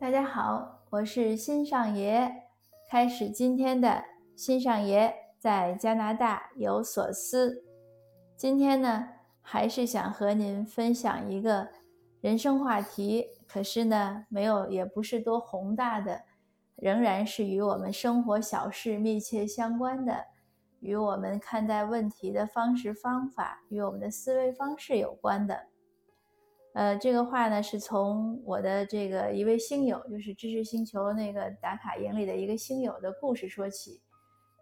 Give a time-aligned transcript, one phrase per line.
[0.00, 2.32] 大家好，我是新上爷，
[2.88, 4.02] 开始今天的
[4.34, 7.62] 新上爷在加拿大有所思。
[8.34, 9.10] 今天呢，
[9.42, 11.68] 还是想和您分享一个
[12.22, 16.22] 人生话题，可是呢，没有也不是多宏大的，
[16.76, 20.24] 仍然是与我们生活小事密切相关的，
[20.80, 25.66] 与我们看待问题的方式方法，与我们的思维方式有关的。
[26.72, 34.00] 呃，这个话呢，是从我的这个一位星友，就是知识星球那个打卡营里的一个星友的故事说起。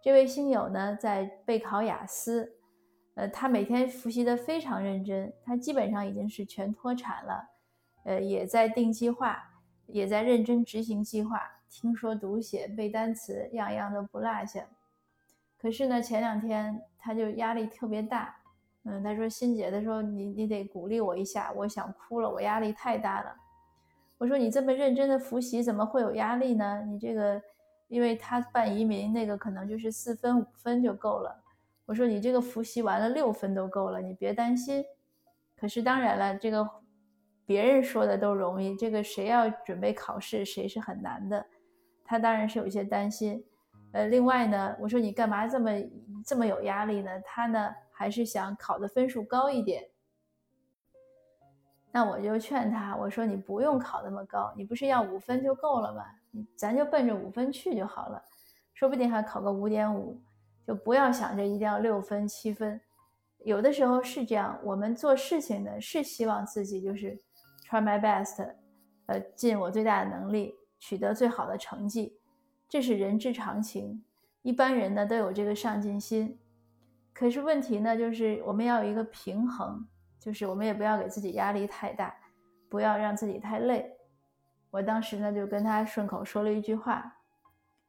[0.01, 2.51] 这位星友呢，在备考雅思，
[3.13, 7.47] 呃，他每天复习的非常认真，他基本上已经是全脱产了，
[8.05, 9.37] 呃，也在定计划，
[9.85, 11.39] 也在认真执行计划，
[11.69, 14.65] 听说读写背单词，样样都不落下。
[15.59, 18.38] 可是呢，前两天他就压力特别大。
[18.89, 23.35] 嗯，他说：“欣姐，他说你你得鼓励我一下，我想哭了，我压力太大了。”
[24.17, 26.83] 我说：“你这么认真的复习，怎么会有压力呢？
[26.87, 27.41] 你这个，
[27.87, 31.43] 因为他办移民那个可能就是四分五分就够了。”
[31.85, 34.83] 我说：“你这个复习完了六分都够了，你别担心。”
[35.55, 36.67] 可是当然了，这个
[37.45, 41.45] 别人说的都容易，这个谁要准备考试，谁是很难的。
[42.03, 43.43] 他当然是有些担心。
[43.91, 45.71] 呃，另外呢，我说你干嘛这么
[46.25, 47.11] 这么有压力呢？
[47.25, 47.73] 他呢？
[47.99, 49.83] 还是想考的分数高一点，
[51.91, 56.05] 那我就劝他，我说你不用考那么高，你不是要五分就够了吗？
[56.55, 58.23] 咱就奔着五分去就好了，
[58.73, 60.17] 说不定还考个五点五，
[60.65, 62.79] 就不要想着一定要六分七分。
[63.39, 67.19] 有的时候是这样，我们做事情呢是希望自己就是
[67.69, 68.49] try my best，
[69.07, 72.17] 呃，尽我最大的能力取得最好的成绩，
[72.69, 74.01] 这是人之常情，
[74.41, 76.39] 一般人呢都有这个上进心。
[77.19, 79.85] 可是问题呢，就是我们要有一个平衡，
[80.17, 82.15] 就是我们也不要给自己压力太大，
[82.69, 83.91] 不要让自己太累。
[84.71, 87.13] 我当时呢就跟他顺口说了一句话，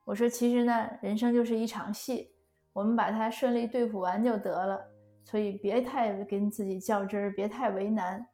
[0.04, 2.32] 我说其实呢人生就是一场戏，
[2.72, 4.84] 我们把它顺利对付完就得了，
[5.22, 8.26] 所以别太跟自己较真儿，别太为难。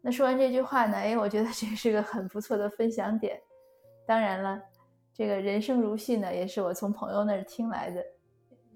[0.00, 3.36] 那说完这句话呢，哎，我觉得这是个很不错的分享点。
[4.06, 4.62] 当然了，
[5.12, 8.00] 这个人生如戏呢，也是我从朋友那儿听来的。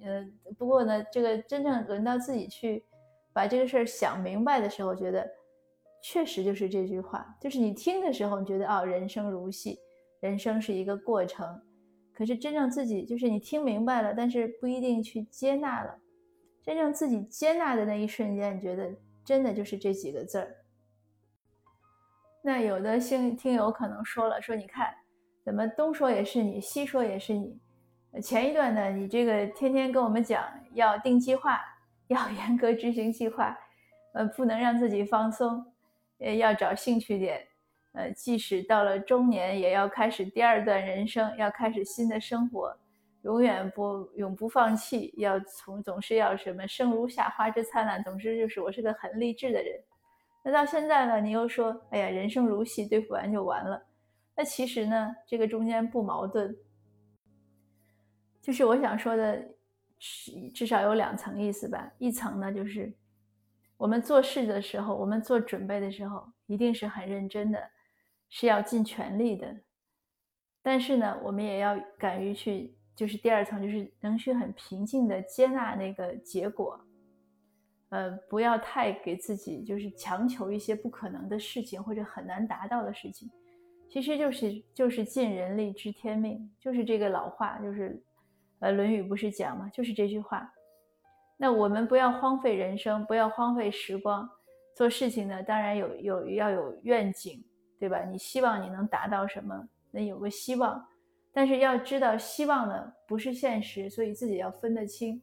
[0.05, 0.25] 呃，
[0.59, 2.85] 不过呢，这个真正轮到自己去
[3.33, 5.27] 把这个事儿想明白的时候，觉得
[6.03, 9.79] 确实就是这句话，就是你听的时候，你觉得哦，人生如戏，
[10.21, 11.61] 人生是一个过程。
[12.13, 15.99] 可是真正自己就是你听明白了，但是不一定去接纳了。
[16.63, 18.95] 真正自己接纳的那一瞬间，你觉得
[19.25, 20.55] 真的就是这几个字儿。
[22.43, 24.95] 那有的听听友可能说了，说你看，
[25.43, 27.59] 怎么东说也是你，西说也是你。
[28.23, 31.61] 前一段呢，你这个天天跟我们讲要定计划，
[32.07, 33.57] 要 严格执行计划，
[34.13, 35.65] 呃，不能让自己放松，
[36.19, 37.45] 呃，要找兴趣点，
[37.93, 42.77] 呃，即使到了中年，也要开始第二段人生，要开始新的生活，
[43.23, 49.81] 永远不永不放弃，要从总是要什么生如夏花之灿烂，总之就是我是个很励志的人。
[50.45, 53.83] 那到现在呢，你又说，哎呀，人生如戏，对付完就完了。
[54.37, 56.57] 那其实呢，这个中间不矛盾。
[58.45, 59.43] 就是我想说的，
[59.99, 61.91] 是至少有两层意思吧。
[61.97, 62.93] 一层呢，就是
[63.79, 67.59] 我们做事的时候，我们做准备的时候，一定是很认真的，
[68.29, 69.57] 是要尽全力的。
[70.61, 76.79] 但是呢，我们也要敢于去，就是第二层，就是能去很平静的接纳那个结果，
[77.89, 83.31] 呃，不要太给自己就是强求一些不可能的事情或者很难达到的事情。
[83.89, 87.99] 其实就是就是尽人力知天命，就是这个老话，就是。
[88.61, 89.71] 呃，《论语》不是讲吗？
[89.73, 90.51] 就是这句话。
[91.37, 94.29] 那我们不要荒废人生，不要荒废时光。
[94.77, 97.45] 做事情呢，当然有有要有愿景，
[97.79, 98.03] 对吧？
[98.05, 99.69] 你希望你能达到什么？
[99.91, 100.85] 那有个希望，
[101.33, 105.21] 但是要知道希望呢不是现实，所以自己要分得清。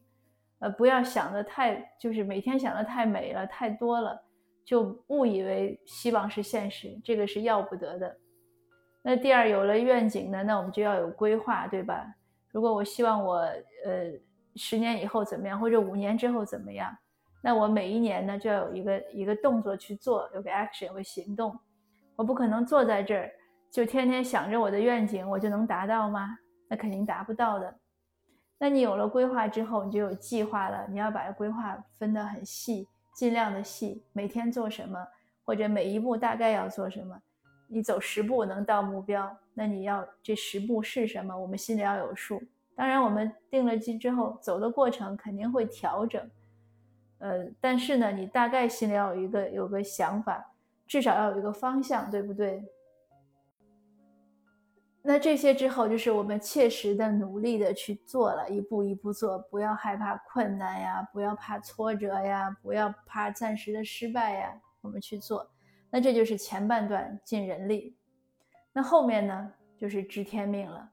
[0.60, 4.22] 呃，不要想的太，就是每天想的太美了，太多了，
[4.64, 8.16] 就误以为希望是现实，这个是要不得的。
[9.02, 12.14] 那第二，有了愿景呢，那我们就要有规划，对吧？
[12.52, 14.12] 如果我希望我呃
[14.54, 16.96] 十年以后怎么样，或者五年之后怎么样，
[17.42, 21.58] 那我每一年呢就要有一个一个动作去做，有个 action，有个行动。
[22.14, 23.32] 我不可能坐在这儿
[23.70, 26.36] 就天天想着我的愿景，我就能达到吗？
[26.68, 27.74] 那肯定达不到的。
[28.58, 30.86] 那你有了规划之后，你就有计划了。
[30.88, 35.04] 你要把规划分得很细，尽量的细，每天做什么，
[35.44, 37.18] 或者每一步大概要做什么。
[37.72, 41.34] 你走十步能到目标，那你要这十步是什么？
[41.34, 42.42] 我们心里要有数。
[42.74, 46.30] 当然，我们定了计之后，走的过程肯定会调整。
[47.18, 50.52] 呃，但是呢，你大概心里要有一个有个想法，
[50.86, 52.62] 至少要有一个方向，对不对？
[55.00, 65.48] 那这些之后，就是我们切实的努力的去做了，一步一步做，不要害怕困难呀，不要怕挫折呀，不要怕暂时的失败呀，我们去做。
[65.92, 67.94] 那这就是前半段尽人力。
[68.72, 70.90] 那后面呢，就是知天命了。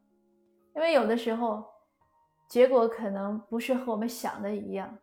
[0.75, 1.65] 因为有的时候，
[2.49, 4.97] 结果可能不是和我们想的一样。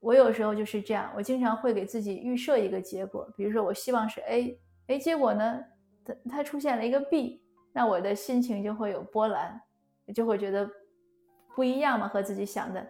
[0.00, 5.64] 我有时候就是这样，我经常会给自己预设一个结果，比如说我希望是 A，哎，结果呢，
[6.04, 7.42] 它它出现了一个 B。
[7.72, 9.60] 那我的心情就会有波澜，
[10.14, 10.68] 就会觉得
[11.54, 12.84] 不一样嘛，和自己想的，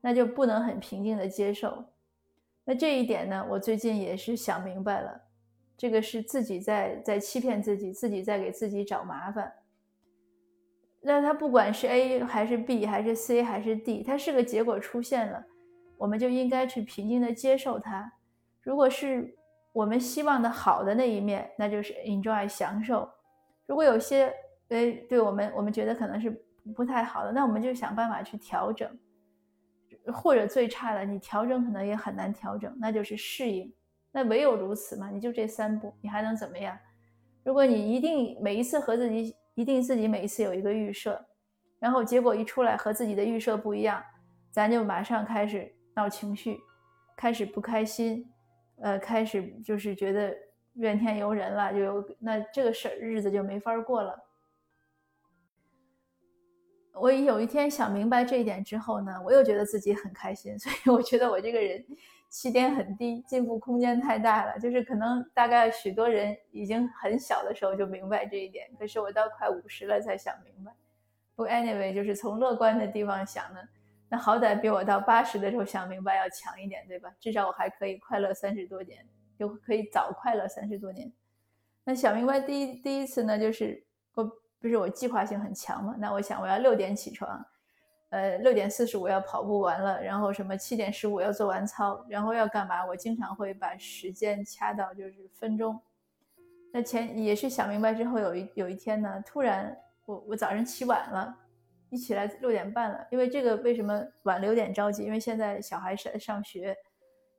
[0.00, 1.84] 那就不能很平静的接受。
[2.64, 5.20] 那这一点呢，我最近也是想明白了，
[5.76, 9.52] 这个是自己在在欺骗自己，自己在给自己找麻烦。
[11.00, 15.44] 那他不管是 A 还是 B 还是 C 还是 D，它是个结果出现了，
[15.98, 18.10] 我们就应该去平静的接受它。
[18.62, 19.36] 如果是
[19.72, 23.06] 我们希望的好的那一面，那就是 enjoy 享受。
[23.66, 24.32] 如果有些
[24.68, 26.30] 诶，对我们我们觉得可能是
[26.74, 28.88] 不太好的，那我们就想办法去调整，
[30.12, 33.70] 或者最差的，你调整可能也很难调整，那就是适应。
[34.14, 36.78] 那唯有如此嘛，你就这三步，你还能怎么样？
[37.42, 41.22] 如果你一定每一次和自己一定自己每一次有一个预设，
[41.80, 44.00] 然后结果一出来和自己的预设不一样，
[44.50, 46.56] 咱就马上开始闹情绪，
[47.16, 48.24] 开始不开心，
[48.80, 50.34] 呃，开始就是觉得。
[50.76, 54.18] 怨天尤人了，就有那这个事儿日子就没法过了。
[56.94, 61.86] 我有一天想明白这一点之后呢，我又觉得自己很开心，所以我觉得我这个人
[62.34, 64.58] 起点很低，进步空间太大了。
[64.58, 70.72] 就是可能大概许多人已经很小的时候就明白这一点，可是我到快五十了才想明白。
[71.36, 73.60] 不，anyway，就是从乐观的地方想呢，
[74.08, 77.14] 那好歹比我到八十的时候想明白要强一点，对吧？
[77.20, 79.06] 至少我还可以快乐三十多年。
[79.36, 81.12] 就可以早快乐三十多年。
[81.84, 83.84] 那想明白第一第一次呢，就是
[84.14, 84.24] 我
[84.60, 85.94] 不是我计划性很强嘛？
[85.98, 87.44] 那我想我要六点起床，
[88.14, 92.86] 呃，六点四十五要跑步完了，然后什么七点十五要做完操，然后要干嘛？
[92.86, 95.76] 我经常会把时间掐到就是分钟。
[96.72, 99.76] 那前也是想明白之后，有一有一天呢，突然
[100.06, 101.36] 我我早上起晚了，
[101.90, 103.04] 一起来六点半了。
[103.10, 105.02] 因为这个为什么晚了有点着急？
[105.02, 106.76] 因为现在小孩上上学，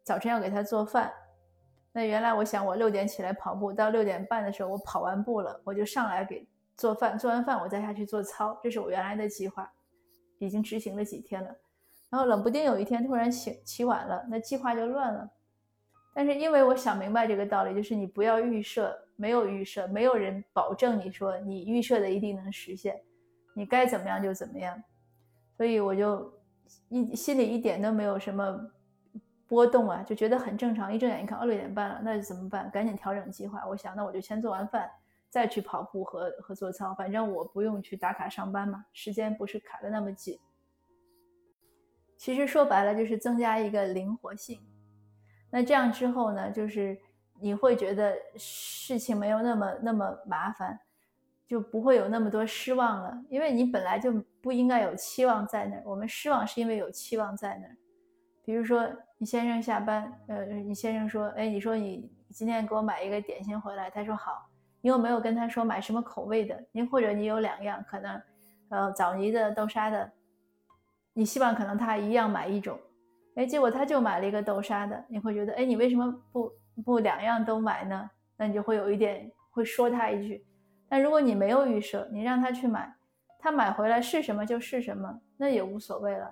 [0.03, 1.09] 早晨要给他做饭。
[1.93, 6.45] 那原来我想我六点起来跑步，到六点半的时候我跑完步了，我就上来给
[6.75, 9.71] 做饭，做完饭我再下去做操，这是我原来的计划，
[10.39, 11.55] 已经执行了几天了。
[12.09, 15.29] 然后冷不丁有一天突然起起晚了，那计划就乱了。
[16.13, 23.01] 但是因为我想明白这个道理，就是你不要预设，没有预设，没有人保证你说你预设的一定能实现，
[23.53, 24.81] 你该怎么样就怎么样。
[25.57, 26.33] 所以我就
[26.89, 28.71] 一心里一点都没有什么。
[29.47, 30.91] 波动啊，就觉得很正常。
[30.91, 32.67] 一睁眼一看，哦，六点半了，那怎么办？
[32.71, 33.63] 赶紧调整计划。
[33.67, 34.89] 我想，那我就先做完饭，
[35.29, 36.93] 再去跑步和和做操。
[36.95, 40.39] 反正我不用去打卡上班嘛，时间不是卡的那么紧。
[42.17, 44.59] 其实说白了就是增加一个灵活性。
[45.49, 46.97] 那这样之后呢，就是
[47.39, 50.79] 你会觉得事情没有那么那么麻烦，
[51.45, 53.17] 就不会有那么多失望了。
[53.29, 57.75] 因为你本来就不应该有期望在那儿，我们失望是因为有期望在那儿。
[58.43, 58.87] 比如说，
[59.17, 64.49] 你先生下班，呃，你先生说，哎，你说你今天给我买一个点心回来，他说好，
[64.85, 66.63] 你有没有跟他说买什么口味的？
[66.71, 68.21] 您或者你有两样，可能，
[68.69, 70.11] 呃，枣泥的、豆沙的，
[71.11, 72.77] 你希望可能他一样买一种，
[73.33, 76.51] 哎，结果他就买了一个豆沙的，你会觉得，哎，你为什么不
[76.85, 78.07] 不两样都买呢？
[78.37, 80.45] 那你就会有一点会说他一句。
[80.87, 82.95] 但如果你没有预设，你让他去买，
[83.39, 86.31] 他买回来是什么就是什么，那也无所谓了。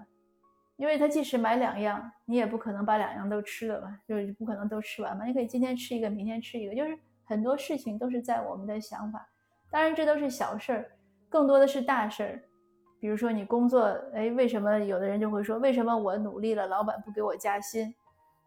[0.75, 3.99] 因为他即使买两样，你也不可能把两样都吃了吧？
[4.07, 5.25] 就是不可能都吃完嘛。
[5.25, 6.95] 你可以今天吃一个，明天吃一个，就是
[7.33, 9.27] 很多事情都是在我们的想法。
[9.71, 10.91] 当然，这都是小事儿，
[11.29, 12.39] 更多的是大事儿。
[12.99, 13.81] 比如说你工作，
[14.13, 17.91] 哎，为什么有的人就会说，为什么我努力了，老板不给我加薪？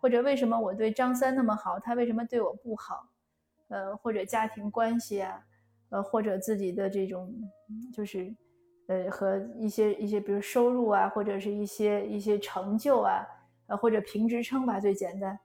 [0.01, 3.09] 或者为什么我对张三那么好，他为什么对我不好？
[3.67, 5.43] 呃，或者家庭关系啊，
[5.89, 7.35] 呃，或者自己的这种，
[7.93, 8.33] 就是。
[8.89, 13.27] 呃，和一些一些，比如收入啊，或者是一些一些成就啊，
[13.67, 15.37] 呃，或者评职称吧，最简单。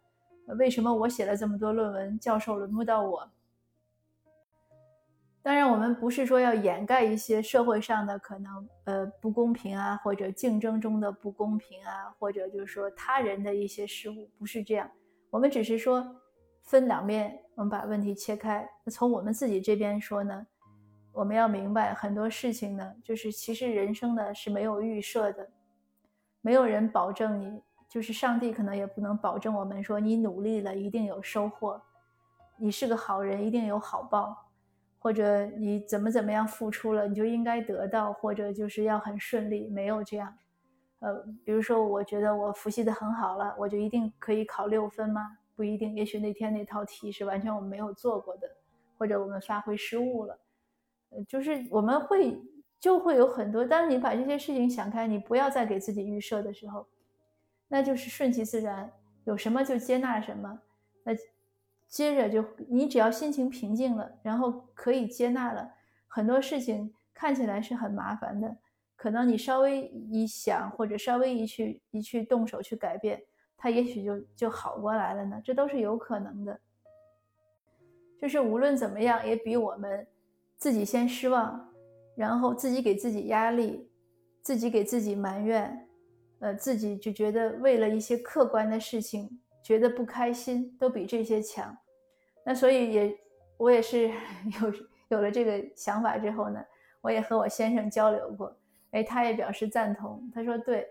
[0.56, 3.30] 为什么我写了这么多论文，教授轮不到我？
[5.44, 14.90] 当然，我们不是说要掩盖一些社会上的可能呃不公平啊，或者竞争中的不公平啊，或者就是说他人的一些失误，不是这样。
[15.32, 16.06] 我们只是说
[16.62, 18.70] 分两面，我们把问题切开。
[18.92, 20.46] 从我们自己这边说呢？
[21.12, 25.50] 我们要明白很多事情呢，就是其实人生呢是没有预设的，
[26.40, 31.82] 没有人保证你，就是上帝可能也不能保证我们说你努力了一定有收获，
[32.58, 34.50] 你是个好人一定有好报，
[34.98, 40.34] 或者你怎么怎么样付出了，你就应该得到，或者就是要很顺利，没有这样。
[41.00, 45.38] 呃，比如说，我觉得我复习的很好了，我就一定可以考六分吗？
[45.58, 48.48] 不一定，也许那天那套题是完全我们没有做过的，
[48.98, 50.40] 或者我们发挥失误了。
[51.10, 52.42] 呃，就是我们会
[52.80, 53.66] 就会有很多。
[53.66, 56.88] 当你把这些事情想开，你不要再给自己预设的时候，
[57.72, 58.92] 那就是顺其自然，
[59.24, 60.60] 有什么就接纳什么。
[61.04, 61.14] 那。
[61.92, 65.70] 接着就你只要心情平静了，然后可以接纳了
[66.08, 68.56] 很多事情，看起来是很麻烦的，
[68.96, 73.22] 可能你稍微一想或者稍微一去一去动手去改变，
[73.58, 76.58] 它也许就就好过来了呢，这都是有可能的。
[78.18, 80.08] 就是无论怎么样，也比我们
[80.56, 81.74] 自己先失望，
[82.16, 83.86] 然后自己给自己压力，
[84.42, 85.90] 自己给自己埋怨，
[86.42, 89.40] 呃，自己就觉得为了一些客观的事情。
[89.64, 91.78] 觉得不开心都比这些强，
[92.44, 93.20] 那所以也
[93.58, 94.08] 我也是
[94.60, 94.74] 有
[95.10, 96.60] 有了这个想法之后呢，
[97.00, 98.58] 我也和我先生交流过，
[98.90, 100.88] 哎，他也表示赞同，他说对，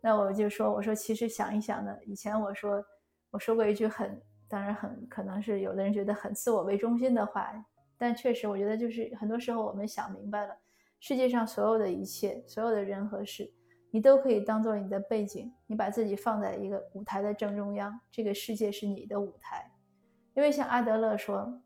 [0.00, 2.82] 那我就说我说其实想一想呢，以前我说
[3.30, 4.18] 我说过一句很
[4.48, 7.52] 当然很可能是有的人觉得很自我为中心的话，
[7.98, 10.56] 但确实我觉得就是很多时候我们想明白了，
[10.98, 13.52] 世界上所有的一切，所有的人和事。
[13.94, 19.70] 你都可以当做你的背景，你把自己放在一个舞台的正中央，这个世界是你的舞台。
[20.34, 21.62] 因为像阿德勒说，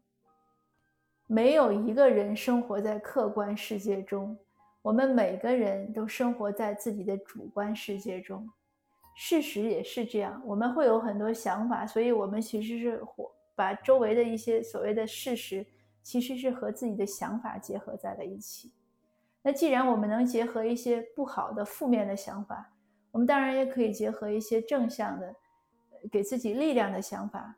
[1.27, 4.37] 没有一个人生活在客观世界中，
[4.83, 8.47] 我们每个人都生活在自己的主观世界中。
[9.17, 15.65] 事实也是这样，我们会有很多想法，所以我们其实是活把周围的一些所谓的事实，
[16.03, 18.71] 其实是和自己的想法结合在了一起。
[19.43, 22.71] 那既然我们能结合一些不好的、负面的想法，
[23.11, 25.35] 我们当然也可以结合一些正向的、
[26.11, 27.57] 给自己力量的想法。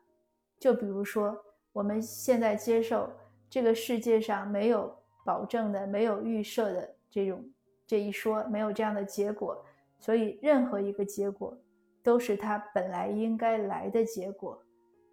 [0.59, 1.35] 就比如说，
[1.73, 3.11] 我们现在接受
[3.49, 4.95] 这个世界上没有
[5.25, 7.43] 保证的、没有预设的这种
[7.87, 9.65] 这一说，没有这样的结果，
[9.99, 11.57] 所以任何一个结果
[12.03, 14.63] 都是它本来应该来的结果。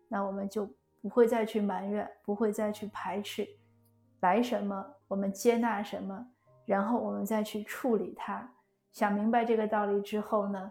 [0.07, 0.69] 那我们就
[1.01, 3.49] 不会再去埋怨，不会再去排斥，
[4.21, 6.27] 来什么我们接纳什么。
[6.69, 8.47] 然后我们再去处理它，
[8.93, 10.71] 想明白这个道理之后呢，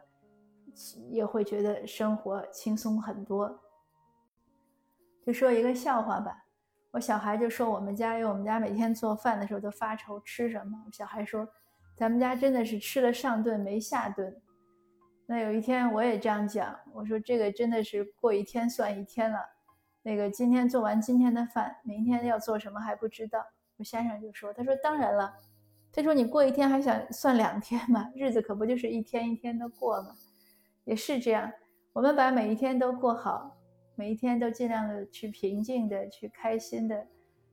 [1.10, 3.60] 也会觉得生活轻松很多。
[5.26, 6.46] 就说一个笑话吧，
[6.92, 10.78] 我小孩就说我们家，因为我们家每天做饭的时候都发愁吃什么。
[10.92, 11.48] 小孩说，
[11.96, 14.40] 咱们家真的是吃了上顿没下顿。
[15.26, 19.40] 那有一天我也这样讲，我说这个真的是过一天算一天了。
[20.04, 23.44] 那个今天做完今天的饭，明天要做什么还不知道。
[23.78, 25.34] 我先生就说，他说当然了。
[25.98, 28.12] 再说：“你过一天还想算两天吗？
[28.14, 30.16] 日子可不就是一天一天的过吗？
[30.86, 31.52] 也是这样，
[31.92, 33.58] 我们把每一天都过好，
[33.96, 37.08] 每一天都尽量的去平静的、去开心的、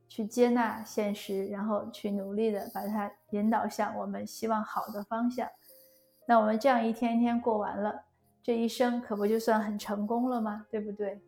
[0.07, 5.49] 去接纳现实，然后去努力的把它引导向我们希望好的方向。
[6.27, 8.03] 那我们这样一天一天过完了，
[8.43, 10.67] 这一生可不就算很成功了吗？
[10.69, 11.19] 对不对？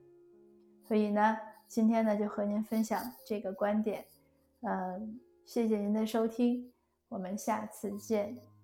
[0.87, 1.35] 所以呢，
[1.67, 4.05] 今天呢就和您分享这个观点。
[4.61, 6.71] 嗯，谢谢您的收听。”
[7.09, 8.56] 我们下次见。